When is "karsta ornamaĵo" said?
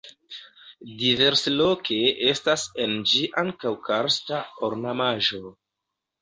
3.91-5.45